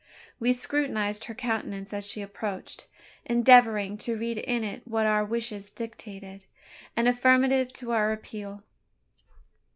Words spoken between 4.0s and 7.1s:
read in it what our wishes dictated an